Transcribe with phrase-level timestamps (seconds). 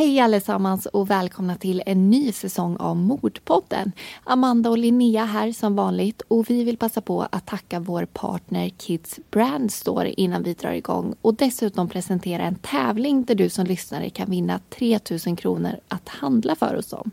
[0.00, 3.92] Hej allesammans och välkomna till en ny säsong av Mordpodden.
[4.24, 8.68] Amanda och Linnea här som vanligt och vi vill passa på att tacka vår partner
[8.68, 13.66] Kids Brand Store innan vi drar igång och dessutom presentera en tävling där du som
[13.66, 17.10] lyssnare kan vinna 3000 kronor att handla för oss om.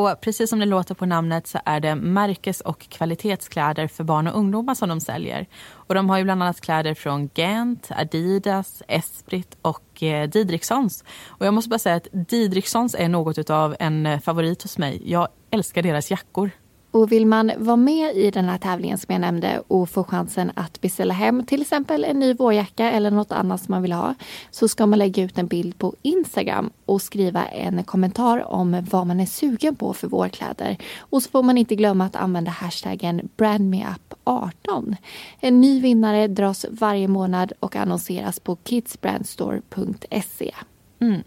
[0.00, 4.26] Och precis som det låter på namnet så är det märkes och kvalitetskläder för barn
[4.26, 5.46] och ungdomar som de säljer.
[5.72, 11.04] Och de har ju bland annat kläder från Gent, Adidas, Esprit och eh, Didrikssons.
[11.26, 15.02] Och jag måste bara säga att Didrikssons är något av en eh, favorit hos mig.
[15.04, 16.50] Jag älskar deras jackor.
[16.90, 20.52] Och vill man vara med i den här tävlingen som jag nämnde och få chansen
[20.54, 24.14] att beställa hem till exempel en ny vårjacka eller något annat som man vill ha
[24.50, 29.06] så ska man lägga ut en bild på Instagram och skriva en kommentar om vad
[29.06, 30.76] man är sugen på för vårkläder.
[30.98, 34.96] Och så får man inte glömma att använda hashtaggen brandmeup18.
[35.40, 40.54] En ny vinnare dras varje månad och annonseras på kidsbrandstore.se.
[41.00, 41.22] Mm.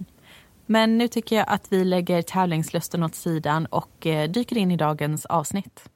[0.65, 4.77] Men nu tycker jag att vi lägger tävlingslusten åt sidan och eh, dyker in i
[4.77, 5.89] dagens avsnitt.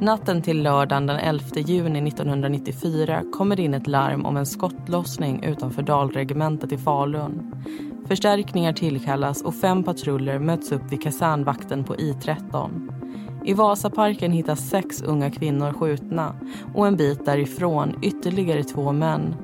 [0.00, 5.82] Natten till lördagen den 11 juni 1994 kommer in ett larm om en skottlossning utanför
[5.82, 7.52] Dalregementet i Falun.
[8.12, 12.70] Förstärkningar tillkallas och fem patruller möts upp vid kasernvakten på I13.
[13.44, 16.34] I Vasaparken hittas sex unga kvinnor skjutna
[16.74, 19.34] och en bit därifrån ytterligare två män.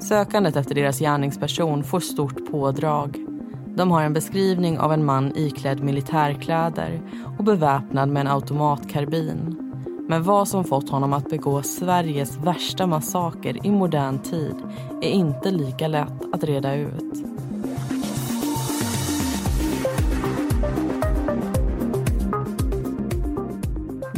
[0.00, 3.26] Sökandet efter deras gärningsperson får stort pådrag.
[3.76, 7.00] De har en beskrivning av en man iklädd militärkläder
[7.38, 9.56] och beväpnad med en automatkarbin.
[10.08, 14.56] Men vad som fått honom att begå Sveriges värsta massaker i modern tid
[15.02, 17.31] är inte lika lätt att reda ut.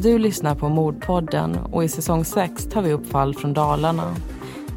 [0.05, 4.16] Du lyssnar på Mordpodden och i säsong 6 tar vi upp fall från Dalarna.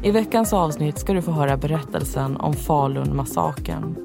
[0.02, 3.96] I veckans avsnitt ska du få höra berättelsen om Falun-massakern.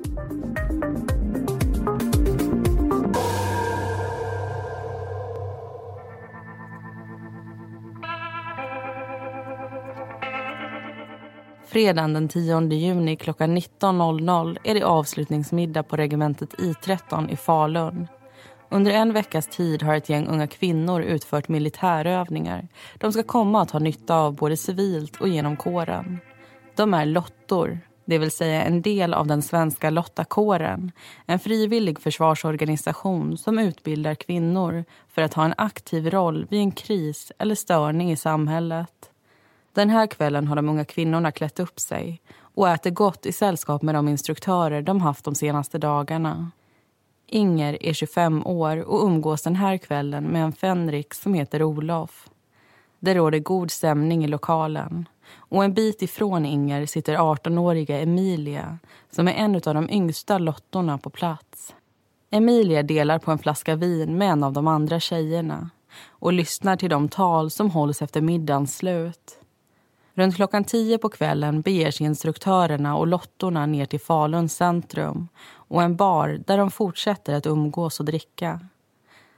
[11.66, 18.07] Fredagen den 10 juni klockan 19.00 är det avslutningsmiddag på regementet I13 i Falun.
[18.73, 22.67] Under en veckas tid har ett gäng unga kvinnor utfört militärövningar
[22.97, 26.19] de ska komma att ha nytta av både civilt och genom kåren.
[26.75, 30.91] De är lottor, det vill säga en del av den svenska lottakåren
[31.25, 37.31] en frivillig försvarsorganisation som utbildar kvinnor för att ha en aktiv roll vid en kris
[37.38, 39.11] eller störning i samhället.
[39.73, 43.81] Den här kvällen har de unga kvinnorna klätt upp sig och äter gott i sällskap
[43.81, 46.51] med de instruktörer de haft de senaste dagarna.
[47.33, 52.29] Inger är 25 år och umgås den här kvällen med en fänrik som heter Olof.
[52.99, 55.07] Det råder god stämning i lokalen.
[55.35, 58.77] Och en bit ifrån Inger sitter 18-åriga Emilia
[59.11, 61.75] som är en av de yngsta lottorna på plats.
[62.31, 65.69] Emilia delar på en flaska vin med en av de andra tjejerna
[66.07, 69.39] och lyssnar till de tal som hålls efter middagens slut.
[70.16, 75.27] Runt klockan tio på kvällen beger sig instruktörerna och lottorna ner till Faluns centrum
[75.73, 78.59] och en bar där de fortsätter att umgås och dricka.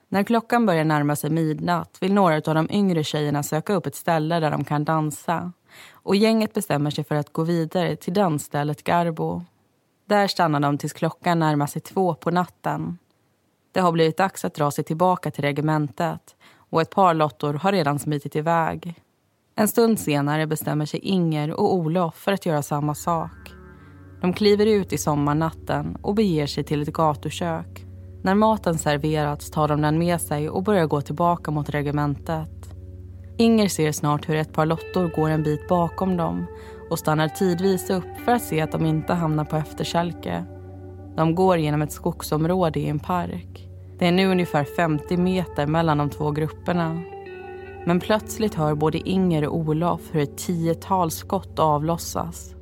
[0.10, 3.96] När klockan börjar närma sig midnatt vill några av de yngre tjejerna söka upp ett
[3.96, 5.52] ställe där de kan dansa
[5.92, 9.42] och gänget bestämmer sig för att gå vidare till dansstället Garbo.
[10.06, 12.98] Där stannar de tills klockan närmar sig två på natten.
[13.72, 17.72] Det har blivit dags att dra sig tillbaka till regementet och ett par lottor har
[17.72, 19.02] redan smitit iväg.
[19.56, 23.45] En stund senare bestämmer sig Inger och Olof för att göra samma sak.
[24.22, 27.86] De kliver ut i sommarnatten och beger sig till ett gatukök.
[28.22, 32.76] När maten serverats tar de den med sig och börjar gå tillbaka mot regementet.
[33.38, 36.46] Inger ser snart hur ett par lottor går en bit bakom dem
[36.90, 40.46] och stannar tidvis upp för att se att de inte hamnar på efterkälke.
[41.16, 43.70] De går genom ett skogsområde i en park.
[44.00, 47.02] Det är nu ungefär 50 meter mellan de två grupperna.
[47.86, 52.56] Men plötsligt hör både Inger och Olof hur ett tiotal skott avlossas.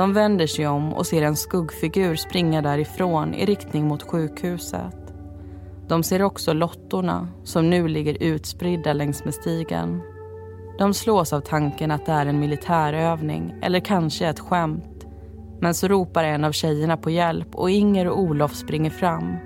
[0.00, 5.14] De vänder sig om och ser en skuggfigur springa därifrån i riktning mot sjukhuset.
[5.88, 10.02] De ser också lottorna som nu ligger utspridda längs med stigen.
[10.78, 15.06] De slås av tanken att det är en militärövning eller kanske ett skämt.
[15.60, 19.36] Men så ropar en av tjejerna på hjälp och Inger och Olof springer fram.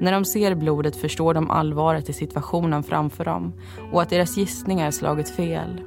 [0.00, 3.52] När de ser blodet förstår de allvaret i situationen framför dem
[3.92, 5.80] och att deras gissningar slagit fel.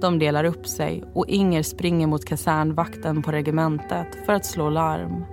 [0.00, 5.24] De delar upp sig och Inger springer mot kasernvakten på regementet för att slå larm.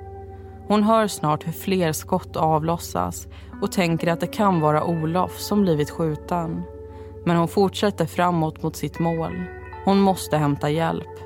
[0.67, 3.27] Hon hör snart hur fler skott avlossas
[3.61, 6.63] och tänker att det kan vara Olof som blivit skjuten.
[7.25, 9.43] Men hon fortsätter framåt mot sitt mål.
[9.85, 11.19] Hon måste hämta hjälp.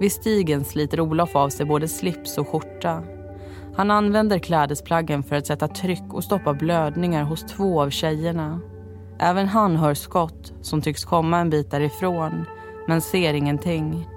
[0.00, 3.02] Vid stigen sliter Olof av sig både slips och skjorta.
[3.74, 8.60] Han använder klädesplaggen för att sätta tryck och stoppa blödningar hos två av tjejerna.
[9.18, 12.44] Även han hör skott som tycks komma en bit därifrån,
[12.88, 14.08] men ser ingenting.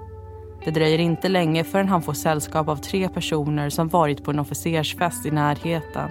[0.64, 4.38] Det dröjer inte länge förrän han får sällskap av tre personer som varit på en
[4.38, 6.10] officersfest i närheten.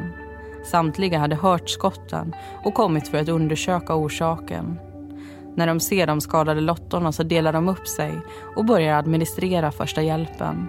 [0.65, 4.79] Samtliga hade hört skotten och kommit för att undersöka orsaken.
[5.55, 8.13] När de ser de skadade lottorna så delar de upp sig
[8.55, 10.67] och börjar administrera första hjälpen.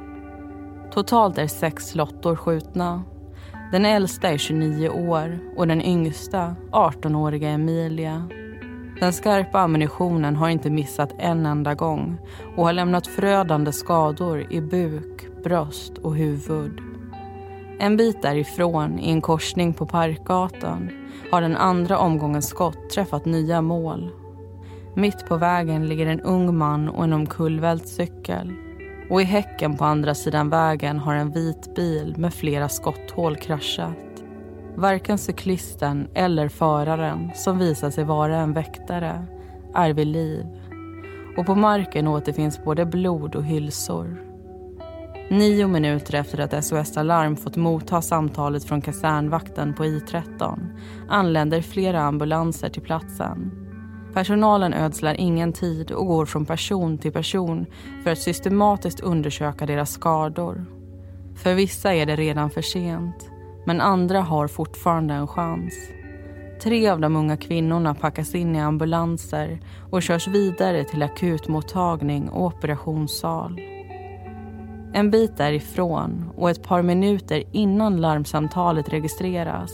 [0.92, 3.02] Totalt är sex lottor skjutna.
[3.72, 8.28] Den äldsta är 29 år och den yngsta 18-åriga Emilia.
[9.02, 12.18] Den skarpa ammunitionen har inte missat en enda gång
[12.56, 16.80] och har lämnat förödande skador i buk, bröst och huvud.
[17.78, 20.90] En bit därifrån, i en korsning på Parkgatan
[21.30, 24.10] har den andra omgången skott träffat nya mål.
[24.94, 28.52] Mitt på vägen ligger en ung man och en omkullvält cykel.
[29.10, 34.11] Och i häcken på andra sidan vägen har en vit bil med flera skotthål kraschat.
[34.76, 39.26] Varken cyklisten eller föraren, som visar sig vara en väktare,
[39.74, 40.46] är vid liv.
[41.36, 44.22] Och på marken återfinns både blod och hylsor.
[45.30, 50.58] Nio minuter efter att SOS Alarm fått motta samtalet från kasernvakten på I13
[51.08, 53.50] anländer flera ambulanser till platsen.
[54.14, 57.66] Personalen ödslar ingen tid och går från person till person
[58.04, 60.64] för att systematiskt undersöka deras skador.
[61.42, 63.31] För vissa är det redan för sent,
[63.64, 65.74] men andra har fortfarande en chans.
[66.62, 69.60] Tre av de unga kvinnorna packas in i ambulanser
[69.90, 73.60] och körs vidare till akutmottagning och operationssal.
[74.94, 79.72] En bit därifrån och ett par minuter innan larmsamtalet registreras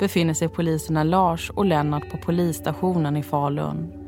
[0.00, 4.07] befinner sig poliserna Lars och Lennart på polisstationen i Falun.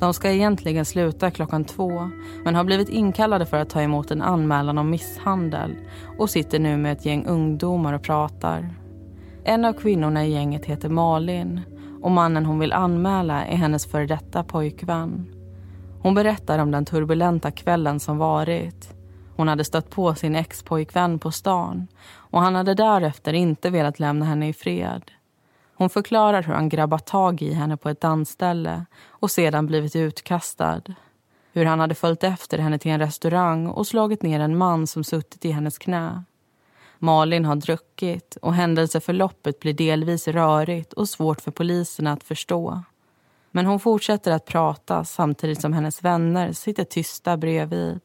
[0.00, 2.10] De ska egentligen sluta klockan två
[2.44, 5.76] men har blivit inkallade för att ta emot en anmälan om misshandel
[6.18, 8.74] och sitter nu med ett gäng ungdomar och pratar.
[9.44, 11.60] En av kvinnorna i gänget heter Malin
[12.02, 15.26] och mannen hon vill anmäla är hennes före detta pojkvän.
[16.02, 18.94] Hon berättar om den turbulenta kvällen som varit
[19.40, 24.24] hon hade stött på sin expojkvän på stan och han hade därefter inte velat lämna
[24.24, 25.02] henne i fred.
[25.80, 30.82] Hon förklarar hur han grabbat tag i henne på ett dansställe och sedan blivit utkastad.
[31.52, 35.04] Hur han hade följt efter henne till en restaurang och slagit ner en man som
[35.04, 36.24] suttit i hennes knä.
[36.98, 42.82] Malin har druckit och händelseförloppet blir delvis rörigt och svårt för poliserna att förstå.
[43.50, 48.00] Men hon fortsätter att prata samtidigt som hennes vänner sitter tysta bredvid.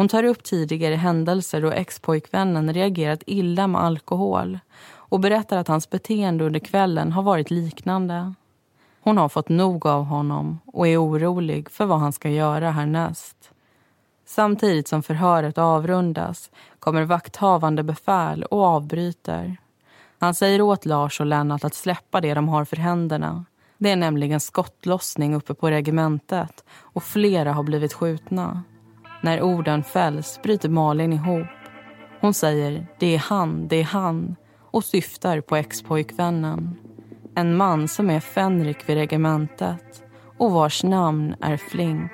[0.00, 4.58] Hon tar upp tidigare händelser då expojkvännen reagerat illa med alkohol
[4.92, 8.34] och berättar att hans beteende under kvällen har varit liknande.
[9.00, 13.50] Hon har fått nog av honom och är orolig för vad han ska göra härnäst.
[14.26, 19.56] Samtidigt som förhöret avrundas kommer vakthavande befäl och avbryter.
[20.18, 23.44] Han säger åt Lars och Lennart att släppa det de har för händerna.
[23.78, 28.62] Det är nämligen skottlossning uppe på regementet och flera har blivit skjutna.
[29.20, 31.46] När orden fälls bryter Malin ihop.
[32.20, 34.36] Hon säger det är han, det är han
[34.70, 36.76] och syftar på expojkvännen.
[37.34, 40.02] En man som är fänrik vid regementet
[40.38, 42.12] och vars namn är Flink.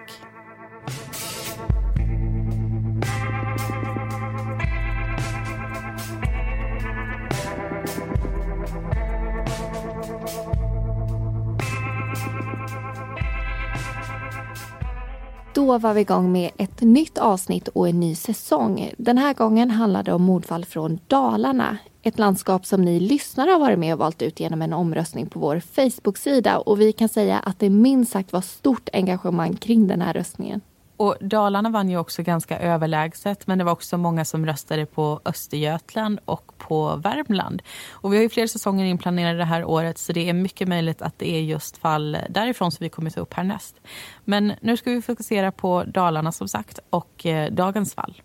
[15.57, 18.93] Då var vi igång med ett nytt avsnitt och en ny säsong.
[18.99, 21.79] Den här gången handlar det om mordfall från Dalarna.
[22.03, 25.41] Ett landskap som ni lyssnare har varit med och valt ut genom en omröstning på
[25.41, 26.59] vår Facebook-sida.
[26.59, 30.61] Och vi kan säga att det minst sagt var stort engagemang kring den här röstningen.
[30.97, 35.21] Och Dalarna vann ju också ganska överlägset men det var också många som röstade på
[35.25, 37.63] Östergötland och på Värmland.
[37.91, 41.03] Och vi har ju fler säsonger inplanerade det här året så det är mycket möjligt
[41.03, 43.81] att det är just fall därifrån som vi kommer ta upp härnäst.
[44.25, 48.23] Men nu ska vi fokusera på Dalarna som sagt och eh, dagens fall.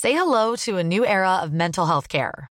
[0.00, 2.51] Say hello to a new era of mental health care.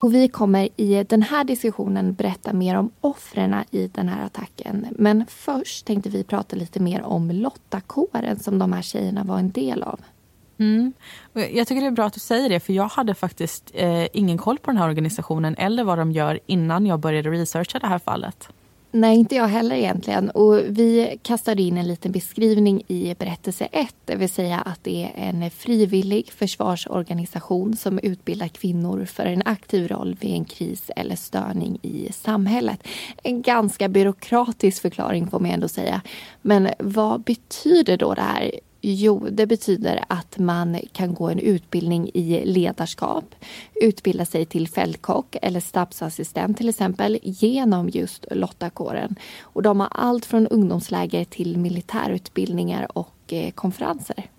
[0.00, 4.86] Och vi kommer i den här diskussionen berätta mer om offren i den här attacken.
[4.90, 9.50] Men först tänkte vi prata lite mer om Lottakåren som de här tjejerna var en
[9.50, 10.00] del av.
[10.58, 10.92] Mm.
[11.32, 14.38] Jag tycker det är bra att du säger det, för jag hade faktiskt eh, ingen
[14.38, 17.98] koll på den här organisationen eller vad de gör innan jag började researcha det här
[17.98, 18.48] fallet.
[18.90, 20.30] Nej, inte jag heller egentligen.
[20.30, 25.10] Och vi kastade in en liten beskrivning i berättelse 1, det vill säga att det
[25.14, 31.16] är en frivillig försvarsorganisation som utbildar kvinnor för en aktiv roll vid en kris eller
[31.16, 32.86] störning i samhället.
[33.22, 36.00] En ganska byråkratisk förklaring får man ändå säga.
[36.42, 38.50] Men vad betyder då det här?
[38.80, 43.34] Jo, det betyder att man kan gå en utbildning i ledarskap,
[43.74, 49.16] utbilda sig till fältkock eller stabsassistent till exempel genom just Lottakåren.
[49.40, 54.30] Och de har allt från ungdomsläger till militärutbildningar och eh, konferenser.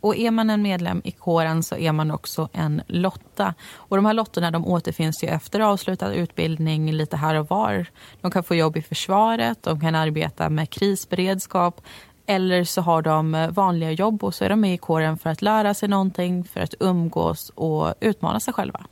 [0.00, 3.54] Och är man en medlem i kåren så är man också en Lotta.
[3.74, 7.86] Och de här lottorna de återfinns ju efter avslutad utbildning lite här och var.
[8.20, 11.80] De kan få jobb i försvaret, de kan arbeta med krisberedskap
[12.28, 15.30] eller så har de eh, vanliga jobb och så är de med i kåren för
[15.30, 18.86] att lära sig någonting, för att umgås och utmana sig själva.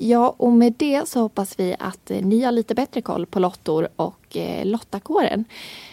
[0.00, 3.40] Ja, och med det så hoppas vi att eh, ni har lite bättre koll på
[3.40, 5.44] lottor och eh, Lottakåren.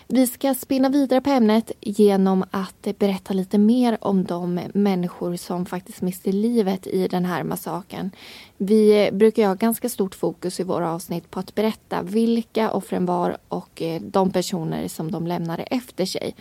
[0.08, 5.66] Vi ska spinna vidare på ämnet genom att berätta lite mer om de människor som
[5.66, 8.12] faktiskt miste livet i den här massakern.
[8.58, 13.38] Vi brukar ha ganska stort fokus i våra avsnitt på att berätta vilka offren var
[13.48, 16.36] och de personer som de lämnade efter sig.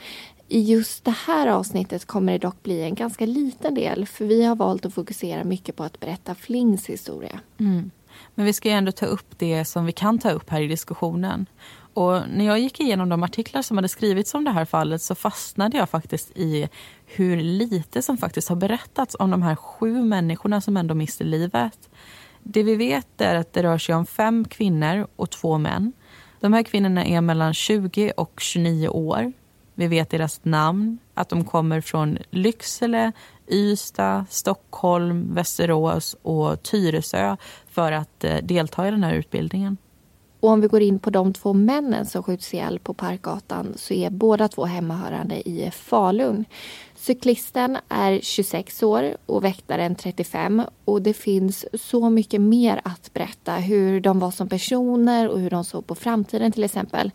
[0.48, 4.44] I just det här avsnittet kommer det dock bli en ganska liten del för vi
[4.44, 7.40] har valt att fokusera mycket på att berätta Flings historia.
[7.60, 7.90] Mm.
[8.34, 10.66] Men vi ska ju ändå ta upp det som vi kan ta upp här i
[10.66, 11.46] diskussionen.
[11.94, 15.14] Och när jag gick igenom de artiklar som hade skrivits om det här fallet så
[15.14, 16.68] fastnade jag faktiskt i
[17.06, 21.90] hur lite som faktiskt har berättats om de här sju människorna som ändå mister livet.
[22.42, 25.92] Det vi vet är att det rör sig om fem kvinnor och två män.
[26.40, 29.32] De här kvinnorna är mellan 20 och 29 år.
[29.74, 33.12] Vi vet deras namn, att de kommer från Lycksele,
[33.48, 37.36] Ystad, Stockholm, Västerås och Tyresö
[37.70, 39.76] för att eh, delta i den här utbildningen.
[40.40, 43.94] Och om vi går in på de två männen som skjuts ihjäl på Parkgatan så
[43.94, 46.44] är båda två hemmahörande i Falun.
[46.94, 53.54] Cyklisten är 26 år och väktaren 35 och det finns så mycket mer att berätta.
[53.54, 57.10] Hur de var som personer och hur de såg på framtiden till exempel.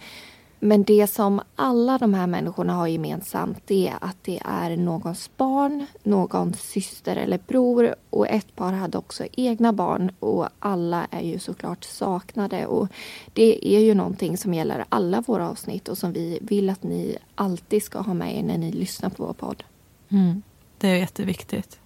[0.59, 5.29] Men det som alla de här människorna har gemensamt det är att det är någons
[5.37, 11.21] barn, någons syster eller bror och ett par hade också egna barn och alla är
[11.21, 12.65] ju såklart saknade.
[12.65, 12.87] Och
[13.33, 17.17] det är ju någonting som gäller alla våra avsnitt och som vi vill att ni
[17.35, 19.63] alltid ska ha med er när ni lyssnar på vår podd.
[20.09, 20.41] Mm,
[20.77, 21.79] det är jätteviktigt.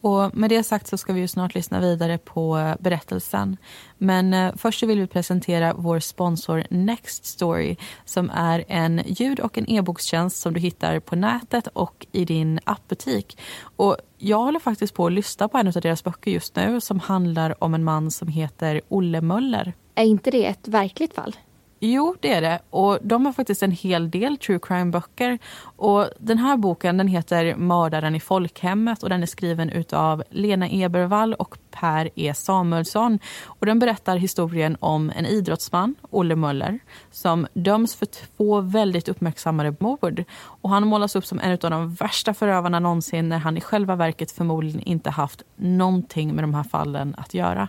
[0.00, 3.56] Och med det sagt så ska vi ju snart lyssna vidare på eh, berättelsen.
[3.98, 9.40] Men eh, först först vill vi presentera vår sponsor Next Story som är en ljud
[9.40, 13.38] och en e-bokstjänst som du hittar på nätet och i din appbutik.
[13.76, 17.00] Och jag håller faktiskt på att lyssna på en av deras böcker just nu som
[17.00, 19.72] handlar om en man som heter Olle Möller.
[19.94, 21.36] Är inte det ett verkligt fall?
[21.80, 22.60] Jo, det är det.
[22.70, 25.38] Och De har faktiskt en hel del true crime-böcker.
[25.76, 30.68] Och Den här boken den heter Mördaren i folkhemmet och den är skriven av Lena
[30.68, 33.18] Ebervall och Per E Samuelsson.
[33.44, 36.78] Och Den berättar historien om en idrottsman, Olle Möller
[37.10, 40.24] som döms för två väldigt uppmärksammade mord.
[40.38, 43.96] Och Han målas upp som en av de värsta förövarna någonsin när han i själva
[43.96, 47.68] verket förmodligen inte haft någonting med de här fallen att göra.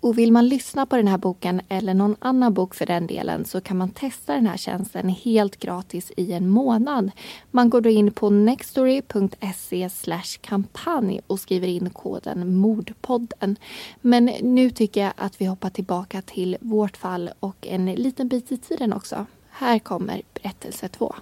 [0.00, 3.44] Och vill man lyssna på den här boken eller någon annan bok för den delen
[3.44, 7.10] så kan man testa den här tjänsten helt gratis i en månad.
[7.50, 9.88] Man går då in på nextory.se
[10.40, 13.56] kampanj och skriver in koden Mordpodden.
[14.00, 18.52] Men nu tycker jag att vi hoppar tillbaka till vårt fall och en liten bit
[18.52, 19.26] i tiden också.
[19.50, 21.14] Här kommer berättelse två.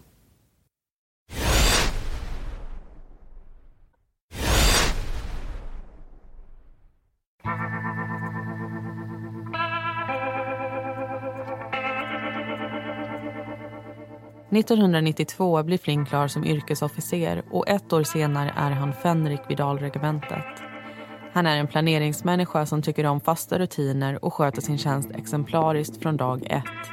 [14.57, 20.63] 1992 blir Flink klar som yrkesofficer och ett år senare är han fänrik vid Dalregementet.
[21.33, 26.17] Han är en planeringsmänniska som tycker om fasta rutiner och sköter sin tjänst exemplariskt från
[26.17, 26.91] dag ett.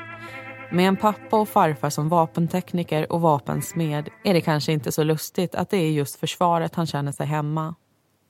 [0.71, 5.55] Med en pappa och farfar som vapentekniker och vapensmed är det kanske inte så lustigt
[5.55, 7.75] att det är just försvaret han känner sig hemma.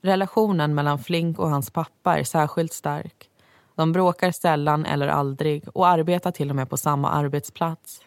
[0.02, 3.30] Relationen mellan Flink och hans pappa är särskilt stark.
[3.76, 8.02] De bråkar sällan eller aldrig och arbetar till och med på samma arbetsplats.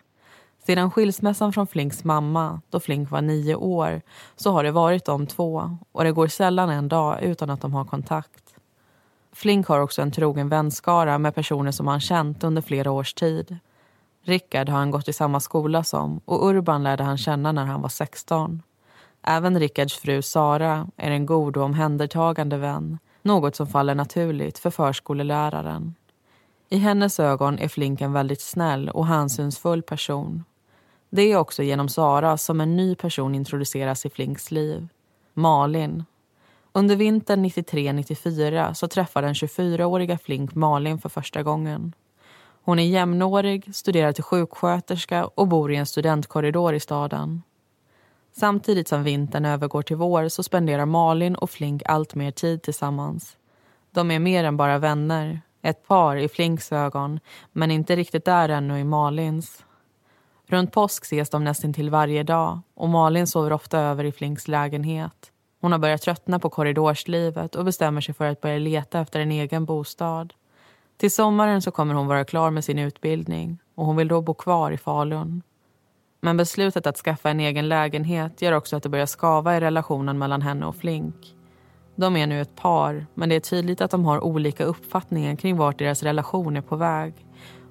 [0.67, 4.03] Sedan skilsmässan från Flinks mamma, då Flink var nio år,
[4.37, 7.75] så har det varit de två och det går sällan en dag utan att de
[7.75, 8.55] har kontakt.
[9.33, 13.57] Flink har också en trogen vänskara med personer som han känt under flera års tid.
[14.23, 17.83] Rickard har han gått i samma skola som och Urban lärde han känna när han
[17.83, 18.63] var 16.
[19.23, 24.71] Även Rickards fru Sara är en god och omhändertagande vän något som faller naturligt för
[24.71, 25.95] förskoleläraren.
[26.69, 30.45] I hennes ögon är Flink en väldigt snäll och hänsynsfull person.
[31.17, 34.89] Det är också genom Sara som en ny person introduceras i Flinks liv.
[35.35, 36.05] Malin.
[36.73, 41.93] Under vintern 93-94 så träffar den 24-åriga Flink Malin för första gången.
[42.65, 47.43] Hon är jämnårig, studerar till sjuksköterska och bor i en studentkorridor i staden.
[48.33, 53.37] Samtidigt som vintern övergår till vår så spenderar Malin och Flink allt mer tid tillsammans.
[53.91, 57.21] De är mer än bara vänner, ett par i Flinks ögon
[57.53, 59.65] men inte riktigt där ännu i Malins.
[60.47, 64.49] Runt påsk ses de nästan till varje dag och Malin sover ofta över i Flinks
[64.49, 65.31] lägenhet.
[65.61, 69.33] Hon har börjat tröttna på korridorslivet och bestämmer sig för att börja leta efter en
[69.33, 70.35] egen bostad.
[70.97, 74.35] Till sommaren så kommer hon vara klar med sin utbildning och hon vill då bo
[74.35, 75.43] kvar i Falun.
[76.21, 80.19] Men beslutet att skaffa en egen lägenhet gör också att det börjar skava i relationen
[80.19, 81.35] mellan henne och Flink.
[81.97, 85.57] De är nu ett par, men det är tydligt att de har olika uppfattningar kring
[85.57, 87.15] vart deras relation är på väg.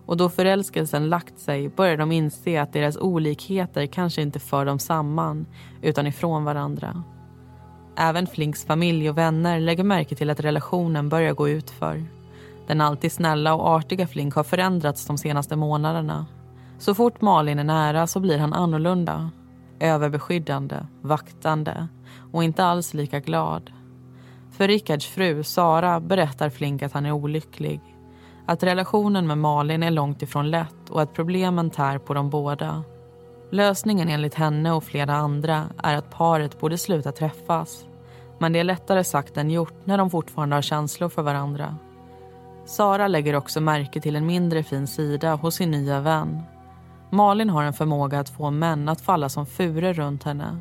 [0.05, 4.79] Och då förälskelsen lagt sig börjar de inse att deras olikheter kanske inte för dem
[4.79, 5.45] samman,
[5.81, 7.03] utan ifrån varandra.
[7.95, 12.05] Även Flinks familj och vänner lägger märke till att relationen börjar gå utför.
[12.67, 16.25] Den alltid snälla och artiga Flink har förändrats de senaste månaderna.
[16.77, 19.29] Så fort Malin är nära så blir han annorlunda.
[19.79, 21.87] Överbeskyddande, vaktande
[22.31, 23.71] och inte alls lika glad.
[24.51, 27.81] För Rickards fru, Sara, berättar Flink att han är olycklig.
[28.45, 32.83] Att relationen med Malin är långt ifrån lätt och att problemen tär på dem båda.
[33.51, 37.85] Lösningen enligt henne och flera andra är att paret borde sluta träffas.
[38.39, 41.77] Men det är lättare sagt än gjort när de fortfarande har känslor för varandra.
[42.65, 46.41] Sara lägger också märke till en mindre fin sida hos sin nya vän.
[47.09, 50.57] Malin har en förmåga att få män att falla som furor runt henne.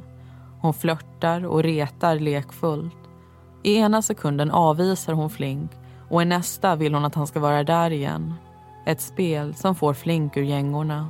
[0.61, 2.97] Hon flörtar och retar lekfullt.
[3.62, 5.71] I ena sekunden avvisar hon Flink
[6.12, 8.35] och i nästa vill hon att han ska vara där igen.
[8.87, 11.09] Ett spel som får Flink ur gängorna.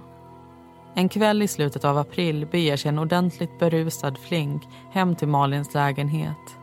[0.95, 5.75] En kväll i slutet av april beger sig en ordentligt berusad Flink hem till Malins
[5.75, 6.57] lägenhet.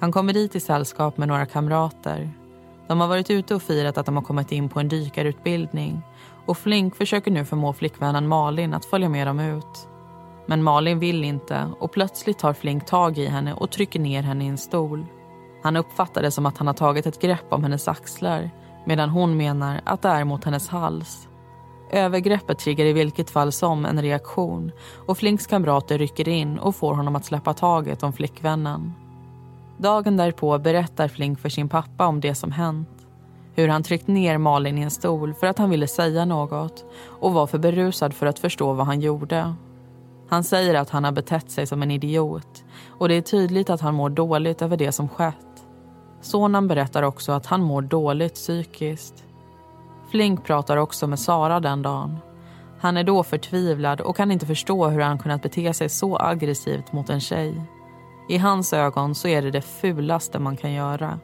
[0.00, 2.30] Han kommer dit i sällskap med några kamrater.
[2.88, 6.02] De har varit ute och firat att de har kommit in på en dykarutbildning
[6.46, 9.88] och Flink försöker nu förmå flickvännen Malin att följa med dem ut.
[10.46, 14.44] Men Malin vill inte och plötsligt tar Flink tag i henne och trycker ner henne
[14.44, 15.06] i en stol.
[15.62, 18.50] Han uppfattar det som att han har tagit ett grepp om hennes axlar
[18.84, 21.28] medan hon menar att det är mot hennes hals.
[21.90, 24.72] Övergreppet triggar i vilket fall som en reaktion
[25.06, 28.92] och Flinks kamrater rycker in och får honom att släppa taget om flickvännen.
[29.78, 32.88] Dagen därpå berättar Flink för sin pappa om det som hänt.
[33.54, 36.84] Hur han tryckt ner Malin i en stol för att han ville säga något
[37.20, 39.54] och var för berusad för att förstå vad han gjorde.
[40.28, 43.80] Han säger att han har betett sig som en idiot och det är tydligt att
[43.80, 45.51] han mår dåligt över det som skett.
[46.22, 49.24] Sonen berättar också att han mår dåligt psykiskt.
[50.10, 52.18] Flink pratar också med Sara den dagen.
[52.80, 56.92] Han är då förtvivlad och kan inte förstå hur han kunnat bete sig så aggressivt
[56.92, 57.62] mot en tjej.
[58.28, 61.18] I hans ögon så är det det fulaste man kan göra.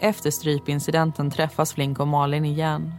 [0.00, 2.94] Efter strypincidenten träffas Flink och Malin igen.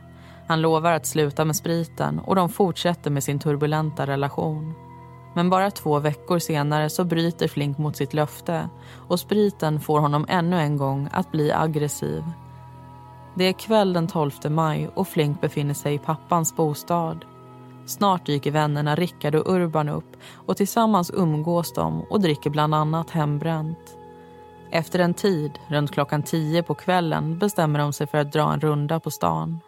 [0.47, 4.73] Han lovar att sluta med spriten och de fortsätter med sin turbulenta relation.
[5.33, 8.69] Men bara två veckor senare så bryter Flink mot sitt löfte
[9.07, 12.23] och spriten får honom ännu en gång att bli aggressiv.
[13.35, 17.25] Det är kväll den 12 maj och Flink befinner sig i pappans bostad.
[17.85, 23.09] Snart dyker vännerna Rickard och Urban upp och tillsammans umgås de och dricker bland annat
[23.09, 23.97] hembränt.
[24.71, 28.59] Efter en tid, runt klockan tio på kvällen, bestämmer de sig för att dra en
[28.59, 29.59] runda på stan.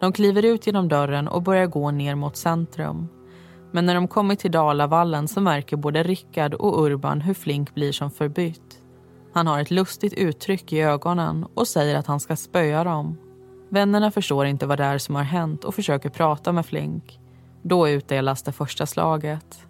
[0.00, 3.08] De kliver ut genom dörren och börjar gå ner mot centrum.
[3.72, 7.92] Men när de kommit till Dalavallen så märker både Rickard och Urban hur Flink blir
[7.92, 8.82] som förbytt.
[9.34, 13.18] Han har ett lustigt uttryck i ögonen och säger att han ska spöa dem.
[13.68, 17.20] Vännerna förstår inte vad det är som har hänt och försöker prata med Flink.
[17.62, 19.66] Då utdelas det första slaget.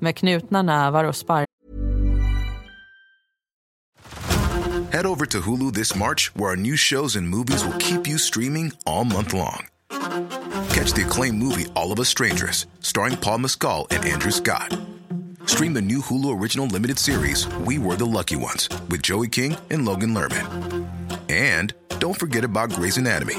[0.00, 1.54] Med knutna nävar och sparkar
[4.94, 8.16] Head over to Hulu this March, where our new shows and movies will keep you
[8.16, 9.73] streaming all month long.
[10.74, 14.76] Catch the acclaimed movie All of Us Strangers, starring Paul Mescal and Andrew Scott.
[15.46, 19.56] Stream the new Hulu original limited series We Were the Lucky Ones with Joey King
[19.70, 20.88] and Logan Lerman.
[21.28, 23.36] And don't forget about Grey's Anatomy.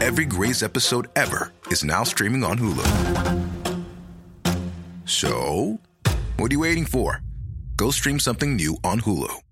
[0.00, 2.86] Every Grey's episode ever is now streaming on Hulu.
[5.04, 5.80] So,
[6.38, 7.20] what are you waiting for?
[7.76, 9.42] Go stream something new on Hulu.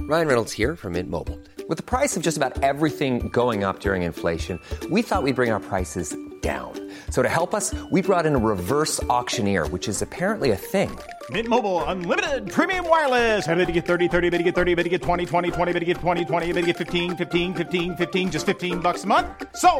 [0.00, 1.40] Ryan Reynolds here from Mint Mobile.
[1.70, 4.60] With the price of just about everything going up during inflation,
[4.90, 6.72] we thought we'd bring our prices down.
[7.10, 10.96] So to help us, we brought in a reverse auctioneer, which is apparently a thing.
[11.30, 13.48] Mint Mobile unlimited premium wireless.
[13.48, 15.72] Ready to get 30, 30, bit to get 30, bit to get 20, 20, 20,
[15.72, 19.02] bit to get 20, 20, bit to get 15, 15, 15, 15 just 15 bucks
[19.02, 19.26] a month.
[19.56, 19.70] So,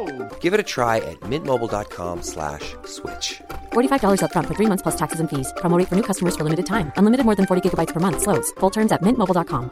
[0.41, 3.39] Give it a try at mintmobile.com slash switch.
[3.71, 5.53] $45 upfront for three months plus taxes and fees.
[5.61, 6.91] Promo rate for new customers for limited time.
[6.97, 8.19] Unlimited more than 40 gigabytes per month.
[8.21, 8.51] Slows.
[8.59, 9.69] Full terms at mintmobile.com.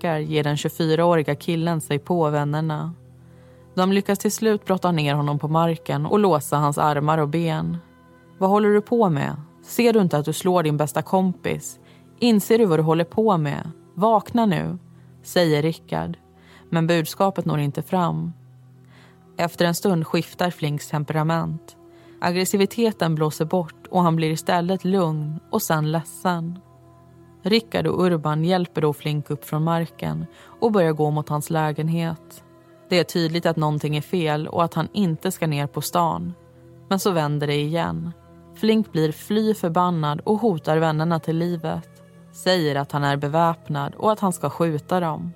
[0.00, 2.94] ger den 24-åriga killen sig på vännerna.
[3.74, 7.76] De lyckas till slut brotta ner honom på marken och låsa hans armar och ben.
[8.38, 9.36] Vad håller du på med?
[9.62, 11.78] Ser du inte att du slår din bästa kompis?
[12.18, 13.70] Inser du vad du håller på med?
[13.94, 14.78] Vakna nu,
[15.22, 16.16] säger Rickard.
[16.70, 18.32] Men budskapet når inte fram.
[19.36, 21.76] Efter en stund skiftar Flinks temperament.
[22.20, 26.58] Aggressiviteten blåser bort och han blir istället lugn och sen ledsen.
[27.42, 30.26] Rickard och Urban hjälper då Flink upp från marken
[30.60, 32.44] och börjar gå mot hans lägenhet.
[32.90, 36.34] Det är tydligt att någonting är fel och att han inte ska ner på stan.
[36.88, 38.12] Men så vänder det igen.
[38.56, 41.88] Flink blir fly förbannad och hotar vännerna till livet.
[42.32, 45.32] Säger att han är beväpnad och att han ska skjuta dem.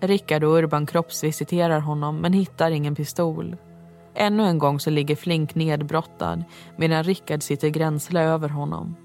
[0.00, 3.56] Rickard och Urban kroppsvisiterar honom men hittar ingen pistol.
[4.14, 6.44] Ännu en gång så ligger Flink nedbrottad
[6.76, 8.96] medan Rickard sitter gränsle över honom.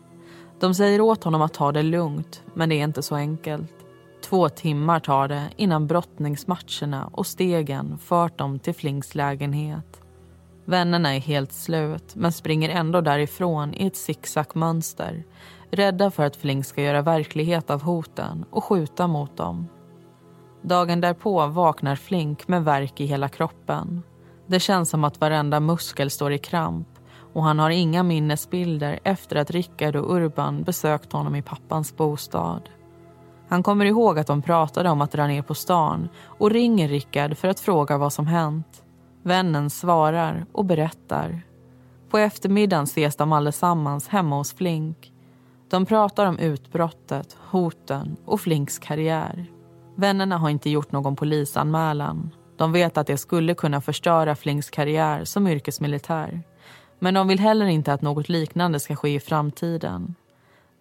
[0.60, 3.81] De säger åt honom att ta det lugnt, men det är inte så enkelt.
[4.21, 10.01] Två timmar tar det innan brottningsmatcherna och stegen fört dem till Flinks lägenhet.
[10.65, 15.23] Vännerna är helt slut, men springer ändå därifrån i ett zigzagmönster
[15.71, 19.67] rädda för att Flink ska göra verklighet av hoten och skjuta mot dem.
[20.62, 24.03] Dagen därpå vaknar Flink med värk i hela kroppen.
[24.47, 26.88] Det känns som att varenda muskel står i kramp
[27.34, 32.69] och han har inga minnesbilder efter att Rickard och Urban besökt honom i pappans bostad.
[33.51, 37.37] Han kommer ihåg att de pratade om att dra ner på stan och ringer Rickard
[37.37, 38.83] för att fråga vad som hänt.
[39.23, 41.41] Vännen svarar och berättar.
[42.09, 45.11] På eftermiddagen ses de allesammans hemma hos Flink.
[45.69, 49.45] De pratar om utbrottet, hoten och Flinks karriär.
[49.95, 52.29] Vännerna har inte gjort någon polisanmälan.
[52.57, 56.41] De vet att det skulle kunna förstöra Flinks karriär som yrkesmilitär.
[56.99, 60.15] Men de vill heller inte att något liknande ska ske i framtiden.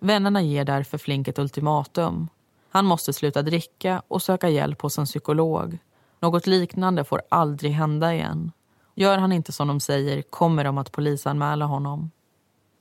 [0.00, 2.28] Vännerna ger därför Flink ett ultimatum.
[2.70, 5.78] Han måste sluta dricka och söka hjälp hos en psykolog.
[6.20, 8.52] Något liknande får aldrig hända igen.
[8.94, 12.10] Gör han inte som de säger kommer de att polisanmäla honom.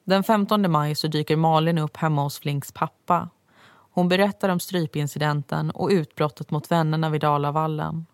[0.03, 3.29] Den 15 maj så dyker Malin upp hemma hos Flinks pappa.
[3.91, 8.05] Hon berättar om strypincidenten och utbrottet mot vännerna vid Dalavallen.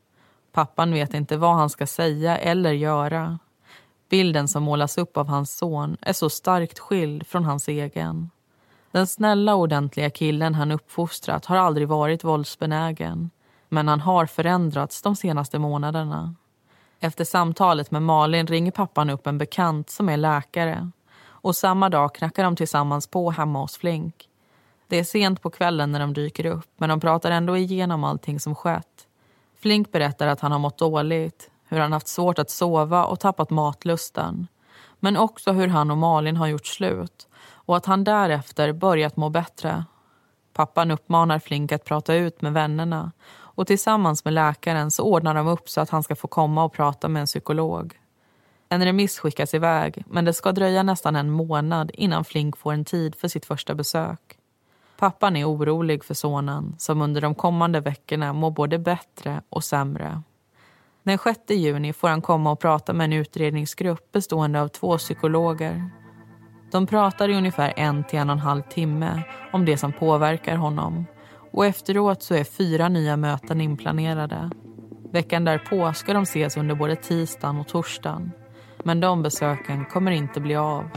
[0.51, 3.39] Pappan vet inte vad han ska säga eller göra.
[4.09, 8.29] Bilden som målas upp av hans son är så starkt skild från hans egen.
[8.95, 13.29] Den snälla och ordentliga killen han uppfostrat har aldrig varit våldsbenägen.
[13.69, 16.35] Men han har förändrats de senaste månaderna.
[16.99, 20.91] Efter samtalet med Malin ringer pappan upp en bekant som är läkare.
[21.25, 24.29] Och samma dag knackar de tillsammans på hemma hos Flink.
[24.87, 28.39] Det är sent på kvällen när de dyker upp men de pratar ändå igenom allting
[28.39, 29.07] som skett.
[29.59, 33.49] Flink berättar att han har mått dåligt, hur han haft svårt att sova och tappat
[33.49, 34.47] matlusten.
[34.99, 37.27] Men också hur han och Malin har gjort slut
[37.65, 39.85] och att han därefter börjat må bättre.
[40.53, 45.47] Pappan uppmanar Flink att prata ut med vännerna och tillsammans med läkaren så ordnar de
[45.47, 47.99] upp så att han ska få komma och prata med en psykolog.
[48.69, 52.85] En remiss skickas iväg men det ska dröja nästan en månad innan Flink får en
[52.85, 54.37] tid för sitt första besök.
[54.97, 60.21] Pappan är orolig för sonen som under de kommande veckorna mår både bättre och sämre.
[61.03, 65.89] Den 6 juni får han komma och prata med en utredningsgrupp bestående av två psykologer.
[66.71, 70.55] De pratar i ungefär en till en och en halv timme om det som påverkar
[70.55, 71.05] honom
[71.51, 74.49] och efteråt så är fyra nya möten inplanerade.
[75.11, 78.31] Veckan därpå ska de ses under både tisdagen och torsdagen.
[78.83, 80.89] Men de besöken kommer inte bli av.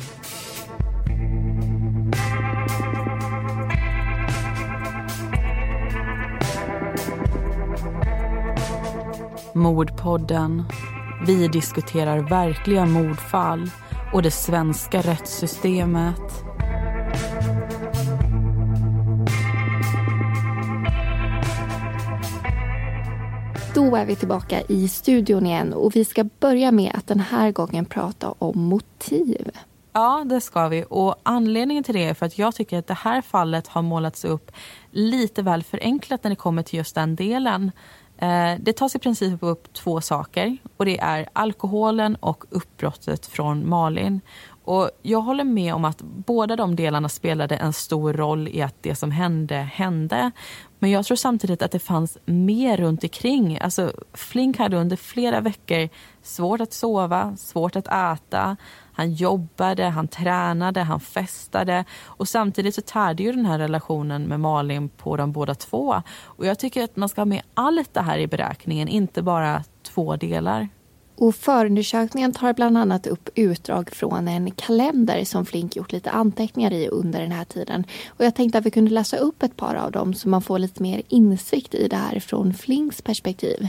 [9.54, 10.64] Mordpodden.
[11.26, 13.70] Vi diskuterar verkliga mordfall
[14.12, 16.44] och det svenska rättssystemet.
[23.74, 27.52] Då är vi tillbaka i studion igen och vi ska börja med att den här
[27.52, 29.50] gången prata om motiv.
[29.92, 30.84] Ja, det ska vi.
[30.88, 34.24] Och Anledningen till det är för att jag tycker att det här fallet har målats
[34.24, 34.50] upp
[34.90, 37.72] lite väl förenklat när det kommer till just den delen.
[38.18, 43.68] Eh, det tas i princip upp två saker och det är alkoholen och uppbrottet från
[43.68, 44.20] Malin.
[44.64, 48.74] Och jag håller med om att båda de delarna spelade en stor roll i att
[48.80, 50.30] det som hände, hände.
[50.78, 53.58] Men jag tror samtidigt att det fanns mer runt omkring.
[53.60, 55.88] Alltså, Flink hade under flera veckor
[56.22, 58.56] svårt att sova, svårt att äta.
[58.98, 64.40] Han jobbade, han tränade, han festade och samtidigt så tärde ju den här relationen med
[64.40, 66.02] Malin på de båda två.
[66.22, 69.64] Och jag tycker att man ska ha med allt det här i beräkningen, inte bara
[69.82, 70.68] två delar.
[71.16, 76.72] Och förundersökningen tar bland annat upp utdrag från en kalender som Flink gjort lite anteckningar
[76.72, 77.84] i under den här tiden.
[78.08, 80.58] Och jag tänkte att vi kunde läsa upp ett par av dem så man får
[80.58, 83.68] lite mer insikt i det här från Flinks perspektiv.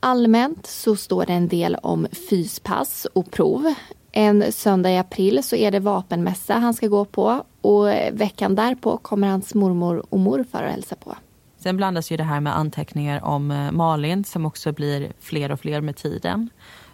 [0.00, 3.74] Allmänt så står det en del om fyspass och prov.
[4.12, 8.96] En söndag i april så är det vapenmässa han ska gå på och veckan därpå
[8.96, 11.16] kommer hans mormor och morfar att hälsa på.
[11.58, 15.60] Sen blandas ju det här med anteckningar om eh, Malin som också blir fler och
[15.60, 16.48] fler med tiden.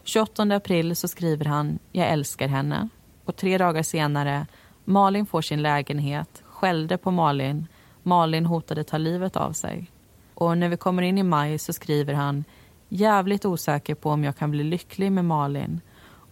[0.04, 2.88] 28 april så skriver han “Jag älskar henne”
[3.24, 4.46] och tre dagar senare
[4.84, 7.66] Malin får sin lägenhet, skällde på Malin,
[8.02, 9.90] Malin hotade ta livet av sig.
[10.34, 12.44] Och när vi kommer in i maj så skriver han
[12.88, 15.80] “Jävligt osäker på om jag kan bli lycklig med Malin,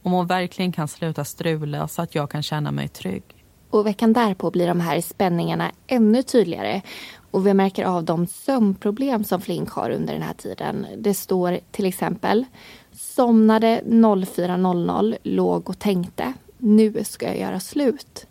[0.04, 3.22] om hon verkligen kan sluta strula så att jag kan känna mig trygg.”
[3.70, 6.82] Och veckan därpå blir de här spänningarna ännu tydligare
[7.30, 10.86] och vi märker av de sömnproblem som Flink har under den här tiden.
[10.96, 12.44] Det står till exempel
[12.92, 16.32] Somnade 04.00, låg och tänkte.
[16.58, 18.26] Nu ska jag göra slut.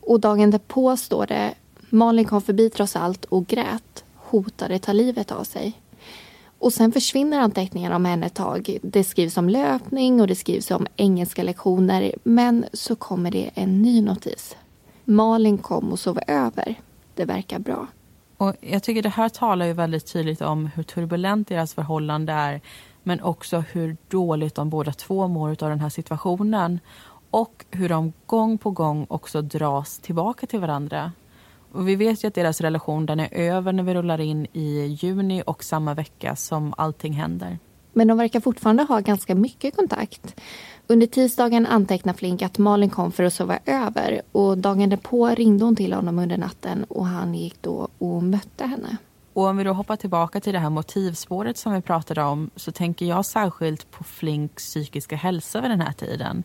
[0.00, 1.54] Och dagen därpå står det
[1.90, 4.04] Malin kom förbi trots allt och grät.
[4.14, 5.81] Hotade ta livet av sig.
[6.62, 8.78] Och sen försvinner anteckningarna om henne ett tag.
[8.82, 12.12] Det skrivs om löpning och det skrivs om engelska lektioner.
[12.22, 14.56] Men så kommer det en ny notis.
[15.04, 16.74] Malin kom och sov över.
[17.14, 17.86] Det verkar bra.
[18.36, 22.60] Och jag tycker det här talar ju väldigt tydligt om hur turbulent deras förhållande är
[23.02, 26.80] men också hur dåligt de båda två mår av den här situationen
[27.30, 31.12] och hur de gång på gång också dras tillbaka till varandra.
[31.72, 34.98] Och vi vet ju att deras relation den är över när vi rullar in i
[35.00, 37.58] juni och samma vecka som allting händer.
[37.92, 40.40] Men de verkar fortfarande ha ganska mycket kontakt.
[40.86, 45.64] Under tisdagen antecknar Flink att Malin kom för att sova över och dagen därpå ringde
[45.64, 48.96] hon till honom under natten och han gick då och mötte henne.
[49.32, 52.72] Och om vi då hoppar tillbaka till det här motivspåret som vi pratade om så
[52.72, 56.42] tänker jag särskilt på Flinks psykiska hälsa vid den här tiden.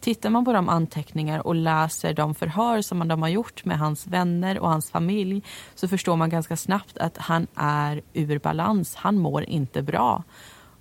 [0.00, 4.06] Tittar man på de anteckningar och läser de förhör som de har gjort med hans
[4.06, 5.42] vänner och hans familj
[5.74, 8.94] så förstår man ganska snabbt att han är ur balans.
[8.94, 10.24] Han mår inte bra.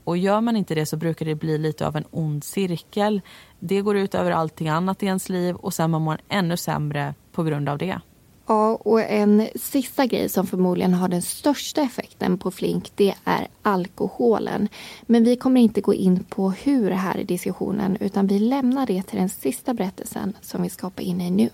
[0.03, 3.21] Och gör man inte det så brukar det bli lite av en ond cirkel.
[3.59, 7.15] Det går ut över allting annat i ens liv och sen mår man ännu sämre
[7.31, 7.99] på grund av det.
[8.47, 13.47] Ja, och en sista grej som förmodligen har den största effekten på Flink det är
[13.61, 14.67] alkoholen.
[15.01, 19.03] Men vi kommer inte gå in på hur här i diskussionen utan vi lämnar det
[19.03, 21.49] till den sista berättelsen som vi ska hoppa in i nu.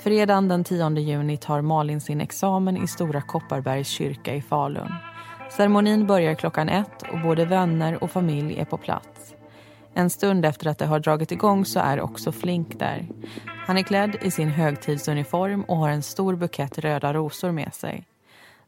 [0.00, 4.92] Fredagen den 10 juni tar Malin sin examen i Stora Kopparbergs kyrka i Falun.
[5.50, 9.35] Ceremonin börjar klockan ett och både vänner och familj är på plats.
[9.98, 13.08] En stund efter att det har dragit igång så är också Flink där.
[13.66, 18.06] Han är klädd i sin högtidsuniform och har en stor bukett röda rosor med sig.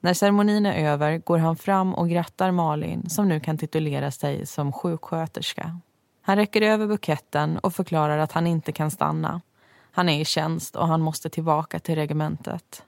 [0.00, 4.46] När ceremonin är över går han fram och grattar Malin som nu kan titulera sig
[4.46, 5.80] som sjuksköterska.
[6.22, 9.40] Han räcker över buketten och förklarar att han inte kan stanna.
[9.92, 12.82] Han är i tjänst och han måste tillbaka till regementet.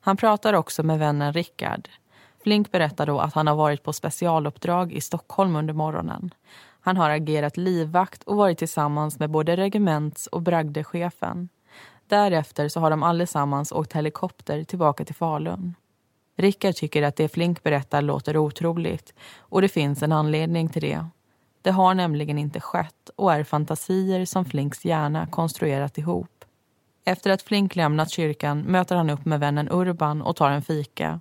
[0.00, 1.88] Han pratar också med vännen Rickard.
[2.42, 6.30] Flink berättar då att han har varit på specialuppdrag i Stockholm under morgonen.
[6.88, 11.48] Han har agerat livvakt och varit tillsammans med både regements och bragdechefen.
[12.06, 15.74] Därefter så har de allesammans åkt helikopter tillbaka till Falun.
[16.36, 21.06] Rickard tycker att det Flink berättar låter otroligt och det finns en anledning till det.
[21.62, 26.44] Det har nämligen inte skett och är fantasier som Flinks hjärna konstruerat ihop.
[27.04, 31.20] Efter att Flink lämnat kyrkan möter han upp med vännen Urban och tar en fika.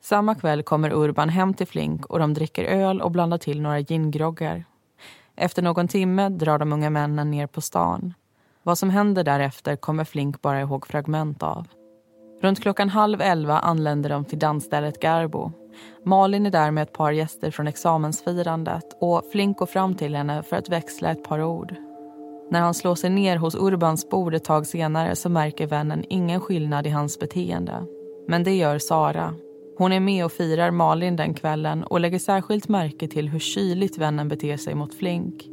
[0.00, 3.78] Samma kväll kommer Urban hem till Flink och de dricker öl och blandar till några
[3.78, 4.64] gingroggar.
[5.36, 8.14] Efter någon timme drar de unga männen ner på stan.
[8.62, 11.66] Vad som händer därefter kommer Flink bara ihåg fragment av.
[12.42, 15.52] Runt klockan halv elva anländer de till dansstället Garbo.
[16.04, 20.42] Malin är där med ett par gäster från examensfirandet och Flink går fram till henne
[20.42, 21.74] för att växla ett par ord.
[22.50, 26.40] När han slår sig ner hos Urbans bord ett tag senare så märker vännen ingen
[26.40, 27.86] skillnad i hans beteende.
[28.28, 29.34] Men det gör Sara.
[29.78, 33.98] Hon är med och firar Malin den kvällen och lägger särskilt märke till hur kyligt
[33.98, 35.48] vännen beter sig mot Flink.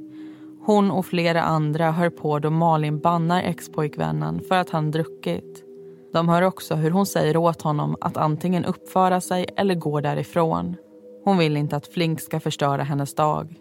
[0.66, 5.64] Hon och flera andra hör på då Malin bannar expojkvännen för att han druckit.
[6.14, 10.76] De hör också hur hon säger åt honom att antingen uppföra sig eller gå därifrån.
[11.24, 13.56] Hon vill inte att Flink ska förstöra hennes dag.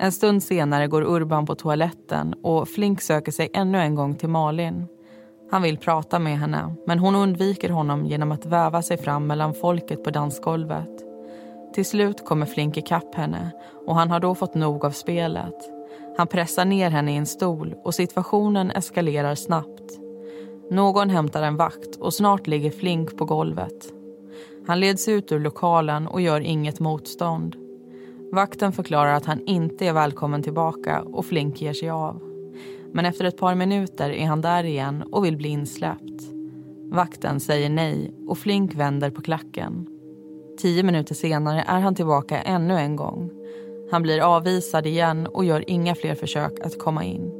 [0.00, 4.28] En stund senare går Urban på toaletten och Flink söker sig ännu en gång till
[4.28, 4.86] Malin.
[5.50, 9.54] Han vill prata med henne, men hon undviker honom genom att väva sig fram mellan
[9.54, 10.90] folket på dansgolvet.
[11.74, 13.50] Till slut kommer Flink ikapp henne
[13.86, 15.54] och han har då fått nog av spelet.
[16.16, 19.98] Han pressar ner henne i en stol och situationen eskalerar snabbt.
[20.70, 23.92] Någon hämtar en vakt och snart ligger Flink på golvet.
[24.66, 27.56] Han leds ut ur lokalen och gör inget motstånd.
[28.32, 32.29] Vakten förklarar att han inte är välkommen tillbaka och Flink ger sig av.
[32.92, 36.22] Men efter ett par minuter är han där igen och vill bli insläppt.
[36.90, 39.86] Vakten säger nej och Flink vänder på klacken.
[40.58, 43.30] Tio minuter senare är han tillbaka ännu en gång.
[43.90, 47.32] Han blir avvisad igen och gör inga fler försök att komma in.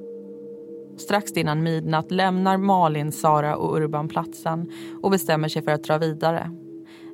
[0.98, 4.70] Strax innan midnatt lämnar Malin, Sara och Urban platsen
[5.02, 6.50] och bestämmer sig för att dra vidare.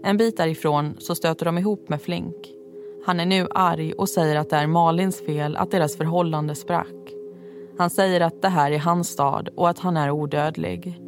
[0.03, 2.37] En bit därifrån så stöter de ihop med Flink.
[3.07, 7.16] Han är nu arg och säger att det är Malins fel att deras förhållande sprack.
[7.79, 11.01] Han säger att det här är hans stad och att han är odödlig.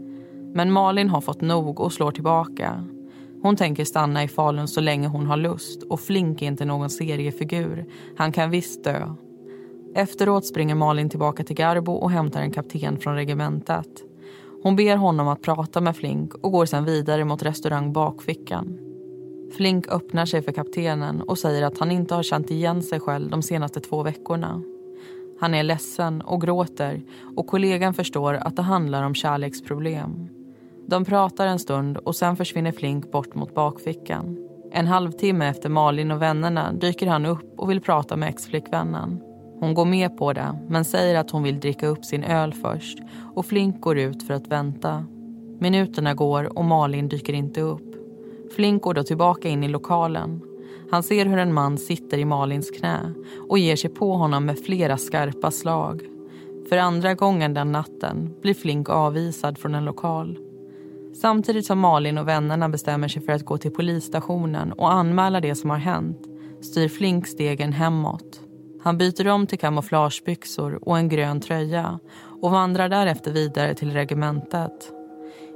[0.54, 2.84] Men Malin har fått nog och slår tillbaka.
[3.42, 6.90] Hon tänker stanna i Falun så länge hon har lust och Flink är inte någon
[6.90, 7.86] seriefigur.
[8.16, 9.14] Han kan visst dö.
[9.94, 13.88] Efteråt springer Malin tillbaka till Garbo och hämtar en kapten från regementet.
[14.62, 18.78] Hon ber honom att prata med Flink och går sen vidare mot restaurang Bakfickan.
[19.56, 23.30] Flink öppnar sig för kaptenen och säger att han inte har känt igen sig själv
[23.30, 24.62] de senaste två veckorna.
[25.40, 27.02] Han är ledsen och gråter
[27.36, 30.28] och kollegan förstår att det handlar om kärleksproblem.
[30.86, 34.36] De pratar en stund och sen försvinner Flink bort mot bakfickan.
[34.72, 39.20] En halvtimme efter Malin och vännerna dyker han upp och vill prata med exflickvännen.
[39.60, 42.98] Hon går med på det, men säger att hon vill dricka upp sin öl först
[43.34, 45.04] och Flink går ut för att vänta.
[45.58, 47.94] Minuterna går och Malin dyker inte upp.
[48.56, 50.47] Flink går då tillbaka in i lokalen.
[50.90, 53.14] Han ser hur en man sitter i Malins knä
[53.48, 56.02] och ger sig på honom med flera skarpa slag.
[56.68, 60.38] För andra gången den natten blir Flink avvisad från en lokal.
[61.20, 65.54] Samtidigt som Malin och vännerna bestämmer sig för att gå till polisstationen och anmäla det
[65.54, 66.18] som har hänt
[66.60, 68.40] styr Flink stegen hemåt.
[68.82, 71.98] Han byter om till kamouflagebyxor och en grön tröja
[72.42, 74.92] och vandrar därefter vidare till regementet.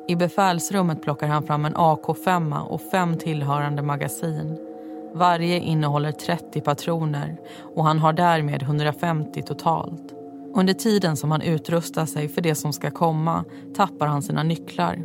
[0.08, 4.71] I befälsrummet plockar han fram en AK5 och fem tillhörande magasin.
[5.14, 7.36] Varje innehåller 30 patroner
[7.74, 10.14] och han har därmed 150 totalt.
[10.54, 13.44] Under tiden som han utrustar sig för det som ska komma
[13.74, 15.02] tappar han sina nycklar.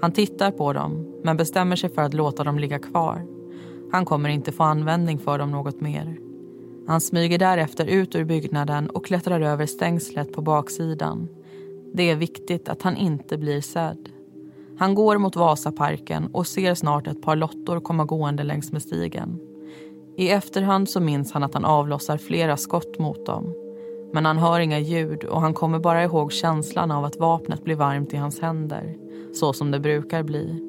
[0.00, 3.26] Han tittar på dem men bestämmer sig för att låta dem ligga kvar.
[3.92, 6.16] Han kommer inte få användning för dem något mer.
[6.86, 11.28] Han smyger därefter ut ur byggnaden och klättrar över stängslet på baksidan.
[11.94, 14.08] Det är viktigt att han inte blir sedd.
[14.78, 19.40] Han går mot Vasaparken och ser snart ett par lottor komma gående längs med stigen.
[20.16, 23.54] I efterhand så minns han att han avlossar flera skott mot dem.
[24.12, 27.76] Men han hör inga ljud och han kommer bara ihåg känslan av att vapnet blir
[27.76, 28.96] varmt i hans händer.
[29.34, 30.62] Så som det brukar bli.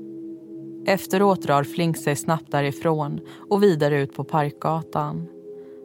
[0.88, 5.28] Efteråt drar Flink sig snabbt därifrån och vidare ut på Parkgatan.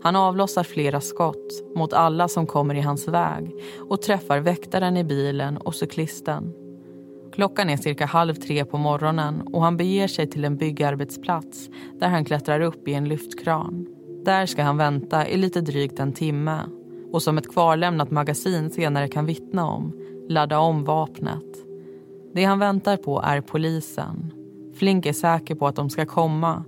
[0.03, 5.05] Han avlossar flera skott mot alla som kommer i hans väg och träffar väktaren i
[5.05, 6.62] bilen och cyklisten.
[7.33, 12.09] Klockan är cirka halv tre på morgonen och han beger sig till en byggarbetsplats där
[12.09, 13.87] han klättrar upp i en lyftkran.
[14.25, 16.61] Där ska han vänta i lite drygt en timme
[17.13, 19.93] och som ett kvarlämnat magasin senare kan vittna om,
[20.29, 21.45] ladda om vapnet.
[22.35, 24.33] Det han väntar på är polisen.
[24.75, 26.65] Flink är säker på att de ska komma,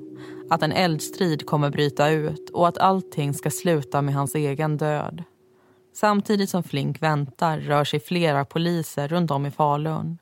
[0.51, 5.25] att en eldstrid kommer bryta ut och att allting ska sluta med hans egen död.
[5.95, 10.19] Samtidigt som Flink väntar rör sig flera poliser runt om i Falun.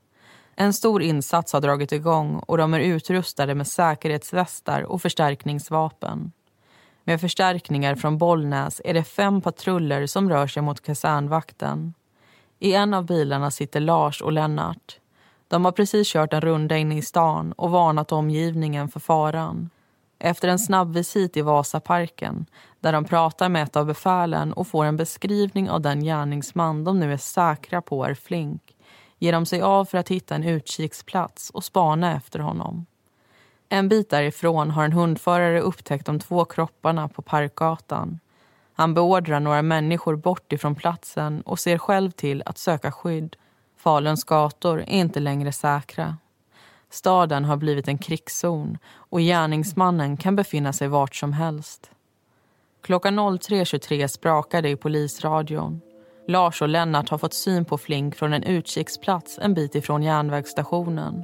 [0.56, 6.32] En stor insats har dragit igång och de är utrustade med säkerhetsvästar och förstärkningsvapen.
[7.04, 11.94] Med förstärkningar från Bollnäs är det fem patruller som rör sig mot kasernvakten.
[12.58, 14.98] I en av bilarna sitter Lars och Lennart.
[15.48, 19.70] De har precis kört en runda inne i stan och varnat omgivningen för faran.
[20.18, 22.46] Efter en snabb visit i Vasaparken
[22.80, 27.00] där de pratar med ett av befälen och får en beskrivning av den gärningsman de
[27.00, 28.76] nu är säkra på är Flink
[29.22, 32.86] ger de sig av för att hitta en utkiksplats och spana efter honom.
[33.68, 38.18] En bit därifrån har en hundförare upptäckt de två kropparna på Parkgatan.
[38.74, 43.36] Han beordrar några människor bort ifrån platsen och ser själv till att söka skydd.
[43.76, 46.16] Faluns gator är inte längre säkra.
[46.90, 51.90] Staden har blivit en krigszon och gärningsmannen kan befinna sig vart som helst.
[52.80, 55.80] Klockan 03.23 sprakar det i polisradion.
[56.28, 61.22] Lars och Lennart har fått syn på Flink från en utkiksplats en bit ifrån järnvägsstationen.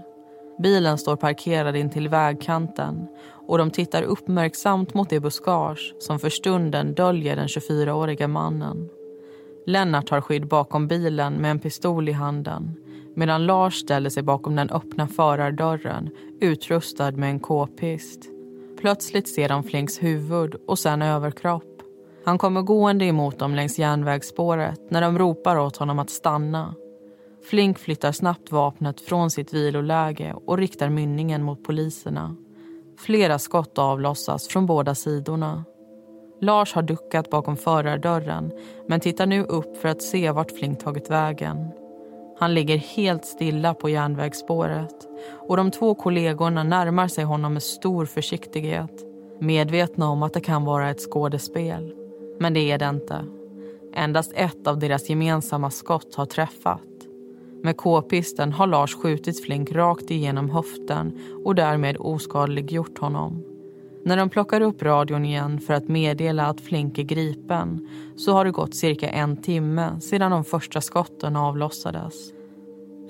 [0.63, 3.09] Bilen står parkerad in till vägkanten
[3.49, 8.89] och de tittar uppmärksamt mot det buskage som för stunden döljer den 24-åriga mannen.
[9.67, 12.75] Lennart har skydd bakom bilen med en pistol i handen
[13.19, 18.21] medan Lars ställer sig bakom den öppna förardörren utrustad med en k-pist.
[18.81, 21.78] Plötsligt ser de Flinks huvud och sen överkropp.
[22.29, 26.75] Han kommer gående emot dem längs järnvägsspåret när de ropar åt honom att stanna.
[27.51, 32.37] Flink flyttar snabbt vapnet från sitt viloläge och riktar mynningen mot poliserna.
[32.99, 35.65] Flera skott avlossas från båda sidorna.
[36.41, 38.53] Lars har duckat bakom förardörren
[38.89, 41.71] men tittar nu upp för att se vart Flink tagit vägen.
[42.39, 45.09] Han ligger helt stilla på järnvägsspåret
[45.49, 49.05] och de två kollegorna närmar sig honom med stor försiktighet
[49.41, 51.98] medvetna om att det kan vara ett skådespel.
[52.41, 53.25] Men det är det inte.
[53.95, 56.83] Endast ett av deras gemensamma skott har träffat.
[57.63, 63.45] Med k-pisten har Lars skjutit Flink rakt igenom höften och därmed oskadliggjort honom.
[64.05, 68.45] När de plockar upp radion igen för att meddela att Flink är gripen så har
[68.45, 72.33] det gått cirka en timme sedan de första skotten avlossades.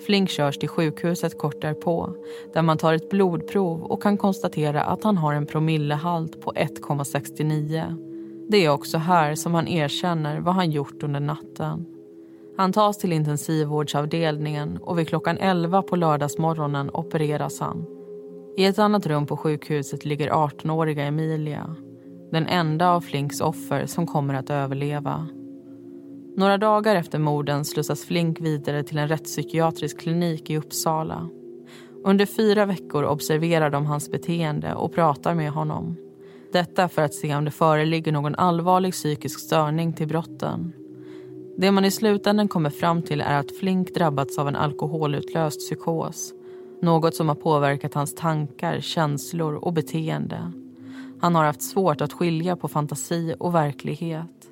[0.07, 2.14] Flink körs till sjukhuset kort därpå
[2.55, 8.07] där man tar ett blodprov och kan konstatera att han har en promillehalt på 1,69.
[8.51, 11.86] Det är också här som han erkänner vad han gjort under natten.
[12.57, 17.86] Han tas till intensivvårdsavdelningen och vid klockan 11 på lördagsmorgonen opereras han.
[18.57, 21.76] I ett annat rum på sjukhuset ligger 18-åriga Emilia.
[22.32, 25.28] Den enda av Flinks offer som kommer att överleva.
[26.36, 31.28] Några dagar efter morden slussas Flink vidare till en rättspsykiatrisk klinik i Uppsala.
[32.05, 35.96] Under fyra veckor observerar de hans beteende och pratar med honom.
[36.53, 40.72] Detta för att se om det föreligger någon allvarlig psykisk störning till brotten.
[41.57, 46.32] Det man i slutändan kommer fram till är att Flink drabbats av en alkoholutlöst psykos.
[46.82, 50.53] Något som har påverkat hans tankar, känslor och beteende.
[51.20, 54.51] Han har haft svårt att skilja på fantasi och verklighet.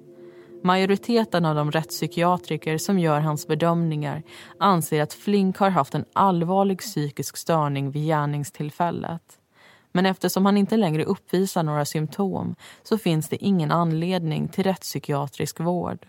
[0.62, 4.22] Majoriteten av de rättspsykiatriker som gör hans bedömningar
[4.58, 9.22] anser att Flink har haft en allvarlig psykisk störning vid gärningstillfället.
[9.96, 15.60] Men eftersom han inte längre uppvisar några symptom så finns det ingen anledning till rättspsykiatrisk
[15.60, 16.06] vård.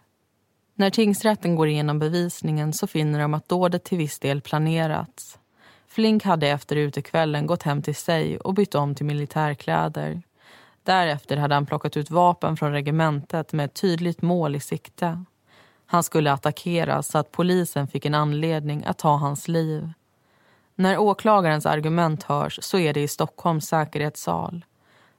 [0.75, 5.39] När tingsrätten går igenom bevisningen så finner de att dådet till viss del planerats.
[5.87, 10.21] Flink hade efter utekvällen gått hem till sig och bytt om till militärkläder.
[10.83, 15.23] Därefter hade han plockat ut vapen från regementet med ett tydligt mål i sikte.
[15.85, 19.93] Han skulle attackeras så att polisen fick en anledning att ta hans liv.
[20.79, 24.65] När åklagarens argument hörs så är det i Stockholms säkerhetssal.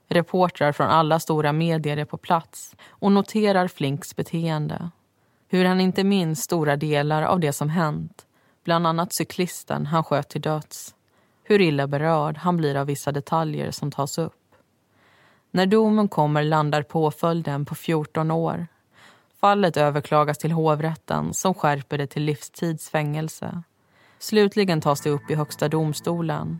[0.08, 4.90] Reportrar från alla stora medier är på plats och noterar Flinks beteende.
[5.48, 8.26] Hur han inte minns stora delar av det som hänt.
[8.64, 10.94] Bland annat cyklisten han sköt till döds.
[11.42, 14.54] Hur illa berörd han blir av vissa detaljer som tas upp.
[15.50, 18.66] När domen kommer landar påföljden på 14 år.
[19.40, 23.62] Fallet överklagas till hovrätten som skärper det till livstidsfängelse.
[24.18, 26.58] Slutligen tas det upp i Högsta domstolen.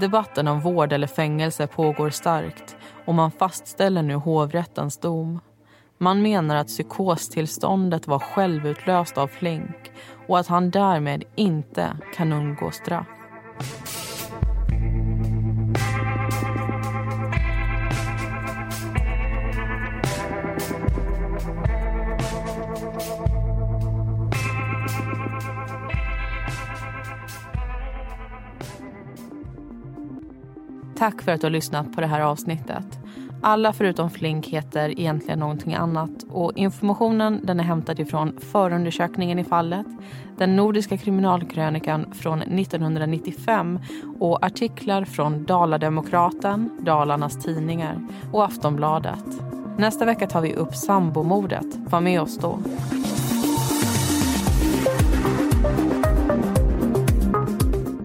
[0.00, 2.76] Debatten om vård eller fängelse pågår starkt
[3.06, 5.40] och man fastställer nu hovrättens dom.
[5.98, 9.92] Man menar att psykostillståndet var självutlöst av Flink
[10.28, 13.06] och att han därmed inte kan undgå straff.
[30.98, 32.98] Tack för att du har lyssnat på det här avsnittet.
[33.42, 39.44] Alla förutom Flink heter egentligen någonting annat och informationen den är hämtad ifrån förundersökningen i
[39.44, 39.86] fallet,
[40.38, 43.78] den nordiska kriminalkrönikan från 1995
[44.20, 49.24] och artiklar från Dalademokraten, Dalarnas Tidningar och Aftonbladet.
[49.78, 51.76] Nästa vecka tar vi upp sambomordet.
[51.76, 52.58] Var med oss då.